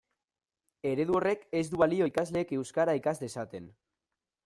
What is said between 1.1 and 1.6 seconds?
horrek